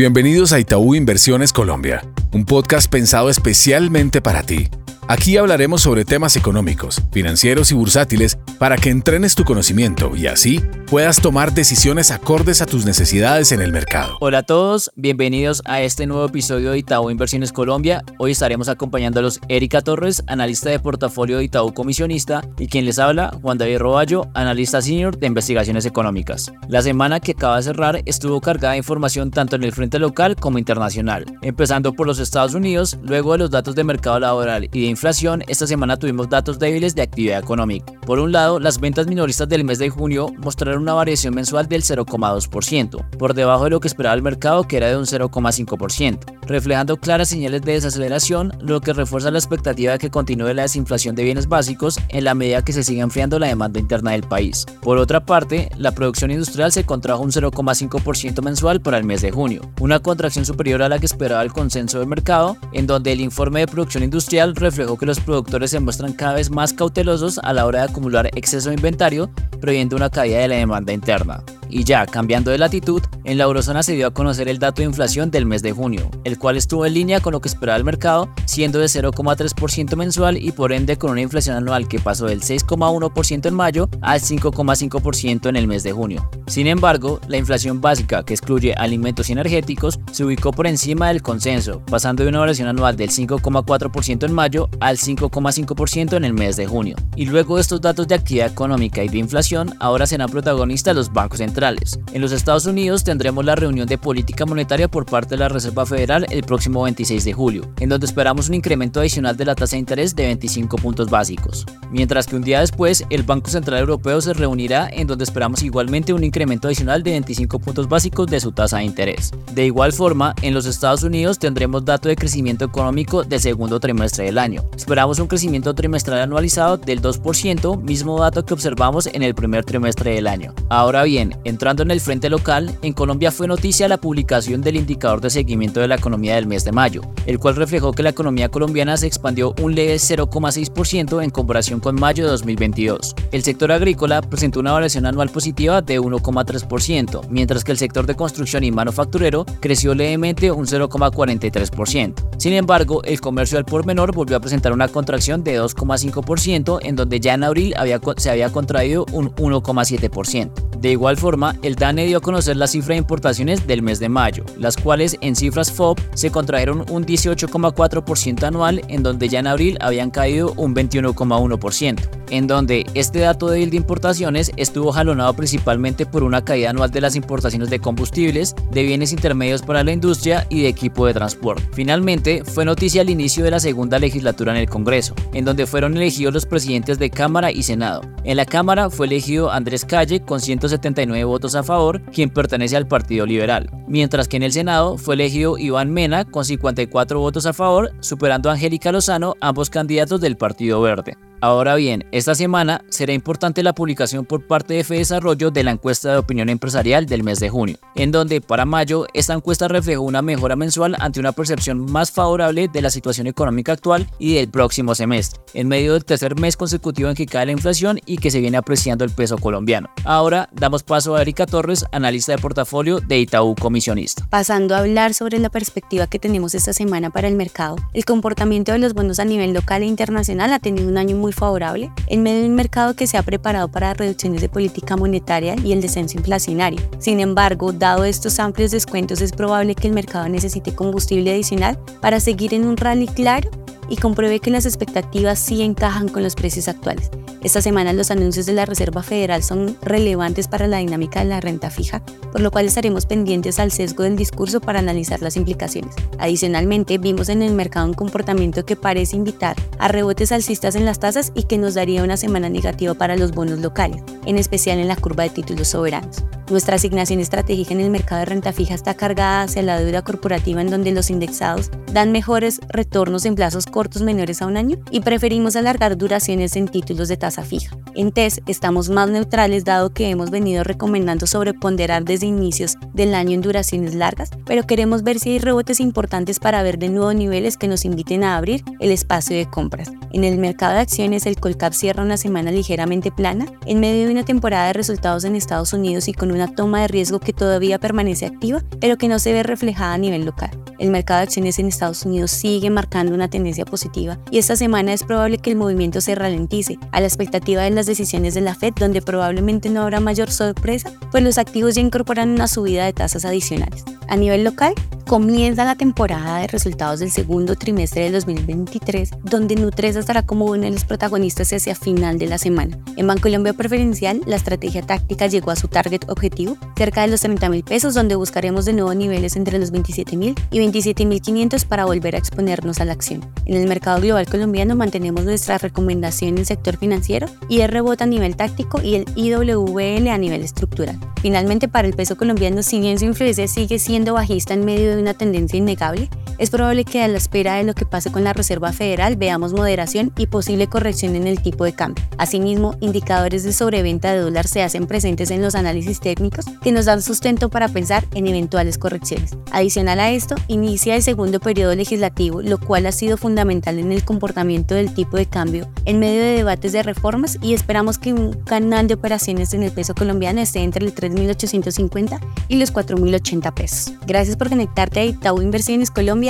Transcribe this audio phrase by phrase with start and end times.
[0.00, 2.02] Bienvenidos a Itaú Inversiones Colombia,
[2.32, 4.70] un podcast pensado especialmente para ti.
[5.10, 10.60] Aquí hablaremos sobre temas económicos, financieros y bursátiles para que entrenes tu conocimiento y así
[10.86, 14.16] puedas tomar decisiones acordes a tus necesidades en el mercado.
[14.20, 18.04] Hola a todos, bienvenidos a este nuevo episodio de Itaú Inversiones Colombia.
[18.18, 22.84] Hoy estaremos acompañando a los Erika Torres, analista de portafolio de Itaú Comisionista, y quien
[22.84, 26.52] les habla, Juan David Roballo, analista senior de investigaciones económicas.
[26.68, 30.36] La semana que acaba de cerrar estuvo cargada de información tanto en el frente local
[30.36, 34.82] como internacional, empezando por los Estados Unidos, luego de los datos de mercado laboral y
[34.82, 37.90] de inflación, esta semana tuvimos datos débiles de actividad económica.
[38.04, 41.82] Por un lado, las ventas minoristas del mes de junio mostraron una variación mensual del
[41.82, 46.98] 0,2%, por debajo de lo que esperaba el mercado que era de un 0,5%, reflejando
[46.98, 51.24] claras señales de desaceleración, lo que refuerza la expectativa de que continúe la desinflación de
[51.24, 54.66] bienes básicos en la medida que se siga enfriando la demanda interna del país.
[54.82, 59.30] Por otra parte, la producción industrial se contrajo un 0,5% mensual para el mes de
[59.30, 63.22] junio, una contracción superior a la que esperaba el consenso del mercado, en donde el
[63.22, 67.52] informe de producción industrial reflejó que los productores se muestran cada vez más cautelosos a
[67.52, 71.42] la hora de acumular exceso de inventario, previendo una caída de la demanda interna.
[71.68, 74.88] Y ya, cambiando de latitud, en la eurozona se dio a conocer el dato de
[74.88, 77.84] inflación del mes de junio, el cual estuvo en línea con lo que esperaba el
[77.84, 82.40] mercado, siendo de 0,3% mensual y por ende con una inflación anual que pasó del
[82.40, 86.28] 6,1% en mayo al 5,5% en el mes de junio.
[86.46, 91.22] Sin embargo, la inflación básica, que excluye alimentos y energéticos, se ubicó por encima del
[91.22, 96.56] consenso, pasando de una variación anual del 5,4% en mayo al 5,5% en el mes
[96.56, 96.96] de junio.
[97.16, 101.38] Y luego estos datos de actividad económica y de inflación, ahora serán protagonistas los bancos
[101.38, 102.00] centrales.
[102.12, 105.86] En los Estados Unidos tendremos la reunión de política monetaria por parte de la Reserva
[105.86, 109.76] Federal el próximo 26 de julio, en donde esperamos un incremento adicional de la tasa
[109.76, 111.66] de interés de 25 puntos básicos.
[111.90, 116.12] Mientras que un día después, el Banco Central Europeo se reunirá en donde esperamos igualmente
[116.12, 119.32] un incremento adicional de 25 puntos básicos de su tasa de interés.
[119.52, 124.26] De igual forma, en los Estados Unidos tendremos dato de crecimiento económico del segundo trimestre
[124.26, 124.62] del año.
[124.76, 130.14] Esperamos un crecimiento trimestral anualizado del 2%, mismo dato que observamos en el primer trimestre
[130.14, 130.54] del año.
[130.68, 135.20] Ahora bien, entrando en el frente local, en Colombia fue noticia la publicación del indicador
[135.20, 138.48] de seguimiento de la economía del mes de mayo, el cual reflejó que la economía
[138.48, 143.14] colombiana se expandió un leve 0,6% en comparación con mayo de 2022.
[143.32, 148.06] El sector agrícola presentó una variación anual positiva de 1, 0,3%, mientras que el sector
[148.06, 152.14] de construcción y manufacturero creció levemente un 0,43%.
[152.38, 156.96] Sin embargo, el comercio al por menor volvió a presentar una contracción de 2,5%, en
[156.96, 160.69] donde ya en abril había, se había contraído un 1,7%.
[160.80, 164.08] De igual forma, el DANE dio a conocer la cifra de importaciones del mes de
[164.08, 169.46] mayo, las cuales en cifras FOB se contrajeron un 18,4% anual, en donde ya en
[169.46, 176.06] abril habían caído un 21,1%, en donde este dato débil de importaciones estuvo jalonado principalmente
[176.06, 180.46] por una caída anual de las importaciones de combustibles, de bienes intermedios para la industria
[180.48, 181.68] y de equipo de transporte.
[181.72, 185.94] Finalmente, fue noticia el inicio de la segunda legislatura en el Congreso, en donde fueron
[185.94, 188.00] elegidos los presidentes de Cámara y Senado.
[188.24, 190.40] En la Cámara fue elegido Andrés Calle con
[190.70, 195.14] 179 votos a favor, quien pertenece al Partido Liberal, mientras que en el Senado fue
[195.14, 200.36] elegido Iván Mena con 54 votos a favor, superando a Angélica Lozano, ambos candidatos del
[200.36, 201.16] Partido Verde.
[201.42, 206.12] Ahora bien, esta semana será importante la publicación por parte de Desarrollo de la encuesta
[206.12, 210.20] de opinión empresarial del mes de junio, en donde para mayo esta encuesta reflejó una
[210.20, 214.94] mejora mensual ante una percepción más favorable de la situación económica actual y del próximo
[214.94, 218.40] semestre, en medio del tercer mes consecutivo en que cae la inflación y que se
[218.40, 219.88] viene apreciando el peso colombiano.
[220.04, 224.26] Ahora damos paso a Erika Torres, analista de portafolio de Itaú Comisionista.
[224.28, 228.72] Pasando a hablar sobre la perspectiva que tenemos esta semana para el mercado, el comportamiento
[228.72, 232.22] de los bonos a nivel local e internacional ha tenido un año muy favorable en
[232.22, 235.80] medio de un mercado que se ha preparado para reducciones de política monetaria y el
[235.80, 236.80] descenso inflacionario.
[236.98, 242.20] Sin embargo, dado estos amplios descuentos, es probable que el mercado necesite combustible adicional para
[242.20, 243.50] seguir en un rally claro
[243.90, 247.10] y compruebe que las expectativas sí encajan con los precios actuales.
[247.42, 251.40] Esta semana los anuncios de la Reserva Federal son relevantes para la dinámica de la
[251.40, 252.02] renta fija,
[252.32, 255.94] por lo cual estaremos pendientes al sesgo del discurso para analizar las implicaciones.
[256.18, 261.00] Adicionalmente, vimos en el mercado un comportamiento que parece invitar a rebotes alcistas en las
[261.00, 264.88] tasas y que nos daría una semana negativa para los bonos locales, en especial en
[264.88, 266.22] la curva de títulos soberanos.
[266.50, 270.60] Nuestra asignación estratégica en el mercado de renta fija está cargada hacia la deuda corporativa
[270.60, 275.00] en donde los indexados dan mejores retornos en plazos cortos menores a un año y
[275.00, 277.76] preferimos alargar duraciones en títulos de tasa fija.
[277.94, 283.34] En TES estamos más neutrales dado que hemos venido recomendando sobreponderar desde inicios del año
[283.34, 287.58] en duraciones largas, pero queremos ver si hay rebotes importantes para ver de nuevo niveles
[287.58, 289.92] que nos inviten a abrir el espacio de compras.
[290.12, 294.12] En el mercado de acciones el Colcap cierra una semana ligeramente plana en medio de
[294.12, 297.34] una temporada de resultados en Estados Unidos y con una una toma de riesgo que
[297.34, 300.50] todavía permanece activa, pero que no se ve reflejada a nivel local.
[300.78, 304.94] El mercado de acciones en Estados Unidos sigue marcando una tendencia positiva y esta semana
[304.94, 308.54] es probable que el movimiento se ralentice a la expectativa de las decisiones de la
[308.54, 312.94] Fed, donde probablemente no habrá mayor sorpresa, pues los activos ya incorporan una subida de
[312.94, 313.84] tasas adicionales.
[314.08, 314.72] A nivel local,
[315.10, 320.62] comienza la temporada de resultados del segundo trimestre del 2023, donde Nutresa estará como uno
[320.62, 322.78] de los protagonistas hacia final de la semana.
[322.94, 327.48] En Bancolombia Preferencial, la estrategia táctica llegó a su target objetivo, cerca de los 30
[327.48, 331.64] mil pesos, donde buscaremos de nuevo niveles entre los 27 mil y 27 mil 500
[331.64, 333.28] para volver a exponernos a la acción.
[333.46, 338.04] En el mercado global colombiano mantenemos nuestra recomendación en el sector financiero y el rebote
[338.04, 341.00] a nivel táctico y el IWL a nivel estructural.
[341.20, 344.99] Finalmente, para el peso colombiano, si bien su influencia sigue siendo bajista en medio de
[345.00, 346.08] una tendencia innegable,
[346.40, 349.52] es probable que a la espera de lo que pase con la Reserva Federal veamos
[349.52, 352.02] moderación y posible corrección en el tipo de cambio.
[352.16, 356.86] Asimismo, indicadores de sobreventa de dólar se hacen presentes en los análisis técnicos que nos
[356.86, 359.36] dan sustento para pensar en eventuales correcciones.
[359.52, 364.02] Adicional a esto, inicia el segundo periodo legislativo, lo cual ha sido fundamental en el
[364.02, 368.32] comportamiento del tipo de cambio en medio de debates de reformas y esperamos que un
[368.44, 373.92] canal de operaciones en el peso colombiano esté entre los 3.850 y los 4.080 pesos.
[374.06, 376.29] Gracias por conectarte a Itaú Inversiones Colombia